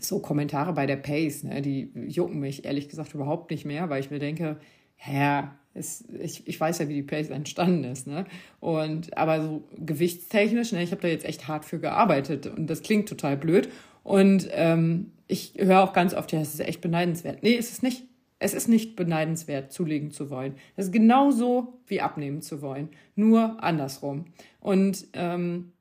[0.00, 4.00] so Kommentare bei der Pace, ne, die jucken mich ehrlich gesagt überhaupt nicht mehr, weil
[4.00, 4.58] ich mir denke,
[5.06, 8.24] ja, es, ich, ich weiß ja, wie die Pace entstanden ist, ne?
[8.58, 12.82] Und aber so gewichtstechnisch, ne, ich habe da jetzt echt hart für gearbeitet und das
[12.82, 13.68] klingt total blöd.
[14.02, 17.42] Und ähm, ich höre auch ganz oft, ja, es ist echt beneidenswert.
[17.42, 18.04] Nee, ist es nicht.
[18.40, 20.54] Es ist nicht beneidenswert, zulegen zu wollen.
[20.76, 24.26] Das ist genauso wie abnehmen zu wollen, nur andersrum.
[24.60, 25.72] Und ähm,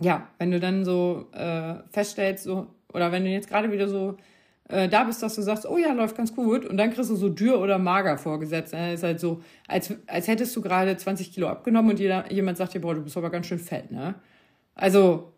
[0.00, 4.16] ja, wenn du dann so äh, feststellst, so, oder wenn du jetzt gerade wieder so
[4.68, 7.14] äh, da bist, dass du sagst, oh ja, läuft ganz gut, und dann kriegst du
[7.14, 8.72] so dürr oder mager vorgesetzt.
[8.72, 12.58] Das ist halt so, als, als hättest du gerade 20 Kilo abgenommen und jeder, jemand
[12.58, 14.16] sagt dir, boah, du bist aber ganz schön fett, ne?
[14.74, 15.32] Also,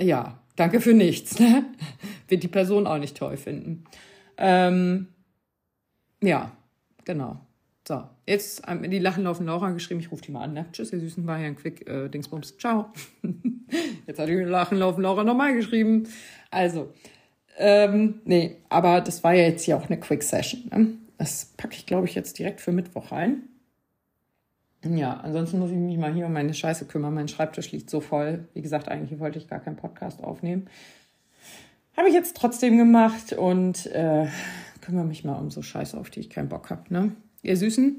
[0.00, 1.64] ja, danke für nichts, ne?
[2.28, 3.84] Wird die Person auch nicht toll finden.
[4.36, 5.08] Ähm,
[6.22, 6.52] ja,
[7.04, 7.40] genau.
[7.86, 10.66] So, jetzt haben die Lachen laufen Laura geschrieben, ich rufe die mal an, ne?
[10.72, 12.56] Tschüss, ihr Süßen, war ja ein Quick äh, Dingsbums.
[12.58, 12.92] Ciao.
[14.06, 16.08] jetzt hat die Lachen laufen Laura nochmal geschrieben.
[16.50, 16.92] Also,
[17.58, 20.70] ähm, nee, aber das war ja jetzt hier auch eine Quick Session.
[20.70, 20.94] Ne?
[21.18, 23.48] Das packe ich, glaube ich, jetzt direkt für Mittwoch rein.
[24.84, 27.14] Ja, ansonsten muss ich mich mal hier um meine Scheiße kümmern.
[27.14, 28.48] Mein Schreibtisch liegt so voll.
[28.52, 30.68] Wie gesagt, eigentlich wollte ich gar keinen Podcast aufnehmen.
[31.96, 34.26] Habe ich jetzt trotzdem gemacht und äh,
[34.80, 36.82] kümmere mich mal um so Scheiße, auf die ich keinen Bock habe.
[36.92, 37.12] Ne?
[37.42, 37.98] Ihr Süßen,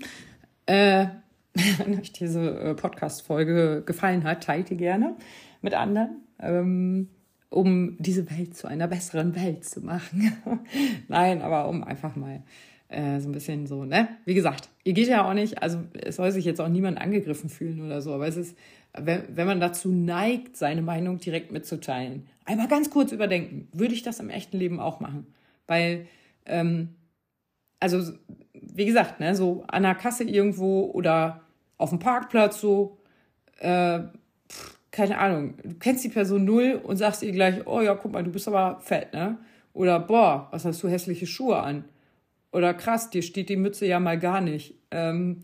[0.65, 1.07] äh,
[1.77, 5.15] wenn euch diese äh, Podcast-Folge gefallen hat, teilt die gerne
[5.61, 7.09] mit anderen, ähm,
[7.49, 10.33] um diese Welt zu einer besseren Welt zu machen.
[11.07, 12.41] Nein, aber um einfach mal
[12.93, 14.07] äh, so ein bisschen so, ne?
[14.25, 17.49] Wie gesagt, ihr geht ja auch nicht, also es soll sich jetzt auch niemand angegriffen
[17.49, 18.57] fühlen oder so, aber es ist,
[18.97, 24.03] wenn, wenn man dazu neigt, seine Meinung direkt mitzuteilen, einmal ganz kurz überdenken, würde ich
[24.03, 25.27] das im echten Leben auch machen.
[25.67, 26.07] Weil,
[26.45, 26.89] ähm,
[27.79, 28.13] also
[28.53, 31.41] wie gesagt, ne, so an der Kasse irgendwo oder
[31.77, 32.97] auf dem Parkplatz so,
[33.59, 33.99] äh,
[34.91, 38.23] keine Ahnung, du kennst die Person null und sagst ihr gleich, oh ja, guck mal,
[38.23, 39.37] du bist aber fett, ne?
[39.73, 41.85] Oder boah, was hast du hässliche Schuhe an?
[42.53, 44.75] Oder krass, dir steht die Mütze ja mal gar nicht.
[44.91, 45.43] Ähm,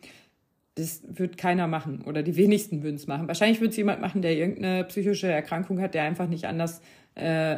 [0.75, 3.27] das wird keiner machen oder die wenigsten würden es machen.
[3.27, 6.81] Wahrscheinlich würde es jemand machen, der irgendeine psychische Erkrankung hat, der einfach nicht anders
[7.15, 7.57] äh,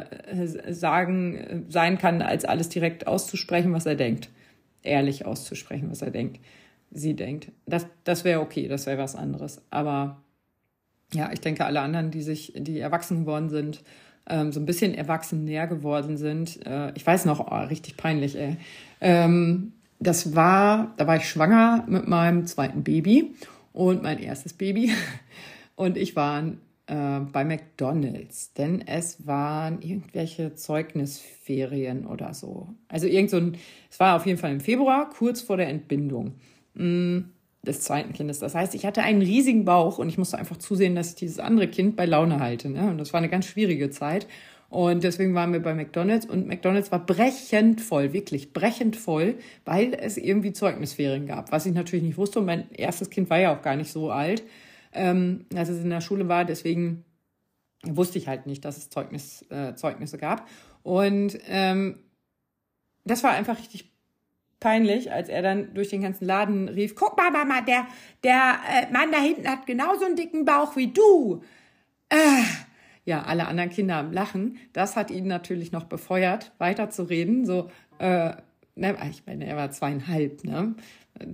[0.72, 4.28] sagen äh, sein kann, als alles direkt auszusprechen, was er denkt
[4.82, 6.40] ehrlich auszusprechen, was er denkt,
[6.90, 7.50] sie denkt.
[7.66, 9.62] Das, das wäre okay, das wäre was anderes.
[9.70, 10.22] Aber
[11.14, 13.82] ja, ich denke, alle anderen, die sich, die erwachsen geworden sind,
[14.28, 16.64] ähm, so ein bisschen erwachsen näher geworden sind.
[16.66, 18.56] Äh, ich weiß noch, oh, richtig peinlich, ey.
[19.00, 23.34] Ähm, das war, da war ich schwanger mit meinem zweiten Baby
[23.72, 24.92] und mein erstes Baby.
[25.74, 26.44] Und ich war
[26.86, 32.68] äh, bei McDonald's, denn es waren irgendwelche Zeugnisferien oder so.
[32.88, 33.56] Also irgend so ein,
[33.90, 36.34] es war auf jeden Fall im Februar, kurz vor der Entbindung
[36.74, 37.20] mm,
[37.66, 38.40] des zweiten Kindes.
[38.40, 41.38] Das heißt, ich hatte einen riesigen Bauch und ich musste einfach zusehen, dass ich dieses
[41.38, 42.68] andere Kind bei Laune halte.
[42.68, 42.90] Ne?
[42.90, 44.26] Und das war eine ganz schwierige Zeit.
[44.68, 49.34] Und deswegen waren wir bei McDonald's und McDonald's war brechend voll, wirklich brechend voll,
[49.66, 52.38] weil es irgendwie Zeugnisferien gab, was ich natürlich nicht wusste.
[52.38, 54.42] Und mein erstes Kind war ja auch gar nicht so alt
[54.92, 56.44] ähm, als es in der Schule war.
[56.44, 57.04] Deswegen
[57.84, 60.48] wusste ich halt nicht, dass es Zeugnis, äh, Zeugnisse gab.
[60.82, 61.98] Und ähm,
[63.04, 63.91] das war einfach richtig
[64.62, 67.86] peinlich, als er dann durch den ganzen Laden rief, guck mal, Mama, der,
[68.24, 71.42] der äh, Mann da hinten hat genauso einen dicken Bauch wie du.
[72.08, 72.42] Äh,
[73.04, 74.58] ja, alle anderen Kinder am Lachen.
[74.72, 77.44] Das hat ihn natürlich noch befeuert, weiterzureden.
[77.44, 78.30] So, äh,
[78.76, 80.76] ne, ich meine, er war zweieinhalb, ne?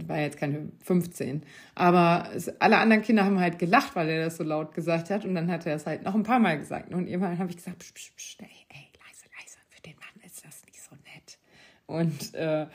[0.06, 1.42] war jetzt keine 15.
[1.74, 5.24] Aber es, alle anderen Kinder haben halt gelacht, weil er das so laut gesagt hat.
[5.24, 6.92] Und dann hat er es halt noch ein paar Mal gesagt.
[6.92, 10.24] Und irgendwann habe ich gesagt, psch, psch, psch, ey, ey, leise, leise, für den Mann
[10.24, 11.38] ist das nicht so nett.
[11.86, 12.66] Und äh,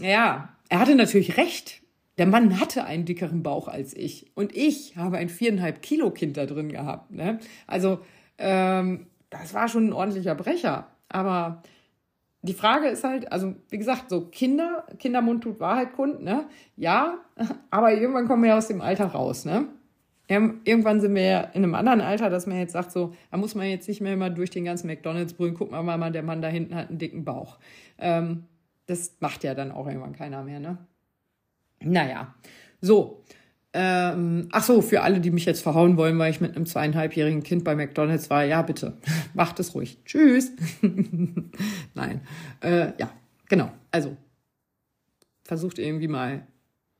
[0.00, 1.82] ja, er hatte natürlich recht.
[2.18, 4.30] Der Mann hatte einen dickeren Bauch als ich.
[4.34, 7.10] Und ich habe ein viereinhalb Kilo Kind da drin gehabt.
[7.10, 7.40] Ne?
[7.66, 8.00] Also
[8.38, 10.86] ähm, das war schon ein ordentlicher Brecher.
[11.08, 11.62] Aber
[12.42, 16.44] die Frage ist halt, also wie gesagt, so Kinder, Kindermund tut Wahrheit kund, ne?
[16.76, 17.18] Ja,
[17.70, 19.66] aber irgendwann kommen wir ja aus dem Alter raus, ne?
[20.26, 23.54] Irgendwann sind wir ja in einem anderen Alter, dass man jetzt sagt, so, da muss
[23.54, 26.40] man jetzt nicht mehr immer durch den ganzen McDonalds brüllen, guck mal mal, der Mann
[26.40, 27.58] da hinten hat einen dicken Bauch.
[27.98, 28.44] Ähm,
[28.86, 30.78] das macht ja dann auch irgendwann keiner mehr, ne?
[31.80, 32.34] Naja,
[32.80, 33.22] so.
[33.76, 37.42] Ähm, ach so, für alle, die mich jetzt verhauen wollen, weil ich mit einem zweieinhalbjährigen
[37.42, 38.98] Kind bei McDonald's war, ja, bitte,
[39.34, 39.98] macht es ruhig.
[40.04, 40.52] Tschüss.
[41.94, 42.20] Nein.
[42.60, 43.10] Äh, ja,
[43.48, 43.72] genau.
[43.90, 44.16] Also,
[45.42, 46.46] versucht irgendwie mal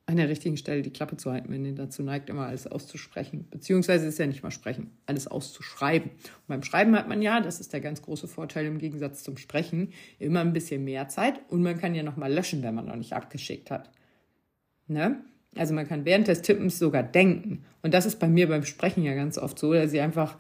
[0.07, 3.47] an der richtigen Stelle die Klappe zu halten, wenn ihr dazu neigt, immer alles auszusprechen.
[3.51, 6.11] Beziehungsweise ist ja nicht mal sprechen, alles auszuschreiben.
[6.11, 9.39] Und beim Schreiben hat man ja, das ist der ganz große Vorteil im Gegensatz zum
[9.39, 12.97] Sprechen, immer ein bisschen mehr Zeit und man kann ja nochmal löschen, wenn man noch
[12.97, 13.91] nicht abgeschickt hat.
[14.89, 15.25] Ne?
[15.57, 17.65] Also man kann während des Tippens sogar denken.
[17.83, 20.37] Und das ist bei mir beim Sprechen ja ganz oft so, dass ich einfach,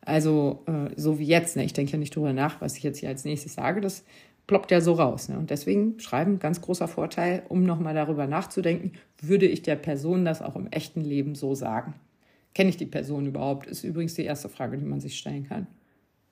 [0.00, 2.98] also äh, so wie jetzt, ne, ich denke ja nicht drüber nach, was ich jetzt
[2.98, 4.04] hier als nächstes sage, das
[4.46, 5.28] ploppt ja so raus.
[5.28, 5.38] Ne?
[5.38, 10.42] Und deswegen schreiben, ganz großer Vorteil, um nochmal darüber nachzudenken, würde ich der Person das
[10.42, 11.94] auch im echten Leben so sagen?
[12.54, 13.66] Kenne ich die Person überhaupt?
[13.66, 15.66] Ist übrigens die erste Frage, die man sich stellen kann.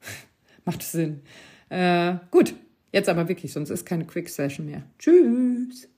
[0.65, 1.23] Macht Sinn.
[1.69, 2.55] Äh, gut,
[2.93, 4.83] jetzt aber wirklich, sonst ist keine Quick Session mehr.
[4.99, 5.89] Tschüss.